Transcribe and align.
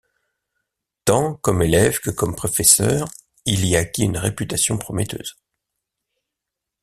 Tant 1.05 1.35
comme 1.35 1.61
élève 1.61 1.99
que 1.99 2.09
comme 2.09 2.35
professeur, 2.35 3.07
il 3.45 3.67
y 3.67 3.75
acquit 3.75 4.01
une 4.05 4.17
réputation 4.17 4.79
prometteuse. 4.79 5.35